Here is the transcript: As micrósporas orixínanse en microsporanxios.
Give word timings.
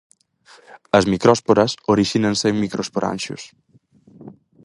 As 0.97 1.05
micrósporas 1.11 1.71
orixínanse 1.93 2.45
en 2.51 2.57
microsporanxios. 2.63 3.43